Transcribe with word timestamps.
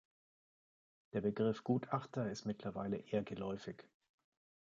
Der 1.13 1.21
Begriff 1.21 1.63
Gutachter 1.63 2.31
ist 2.31 2.45
mittlerweile 2.47 2.97
eher 2.97 3.21
geläufig. 3.21 3.83